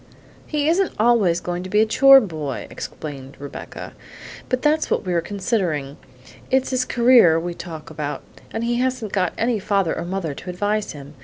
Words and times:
"He 0.47 0.67
isn't 0.67 0.93
always 0.97 1.39
going 1.39 1.61
to 1.61 1.69
be 1.69 1.79
a 1.79 1.85
chore 1.85 2.19
boy," 2.19 2.65
explained 2.71 3.35
Rebecca, 3.39 3.93
"and 4.49 4.59
that's 4.63 4.89
what 4.89 5.05
we're 5.05 5.21
considering. 5.21 5.97
It's 6.49 6.71
his 6.71 6.85
career 6.85 7.39
we 7.39 7.53
talk 7.53 7.91
about, 7.91 8.23
and 8.51 8.63
he 8.63 8.77
hasn't 8.77 9.13
got 9.13 9.31
any 9.37 9.59
father 9.59 9.95
or 9.95 10.05
mother 10.05 10.33
to 10.33 10.49
advise 10.49 10.93
him. 10.93 11.13